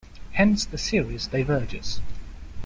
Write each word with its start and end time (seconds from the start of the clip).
Hence 0.31 0.65
the 0.65 0.79
series 0.79 1.27
diverges. 1.27 2.01